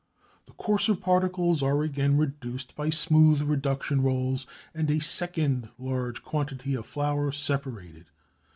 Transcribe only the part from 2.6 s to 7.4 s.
by smooth reduction rolls, and a second large quantity of flour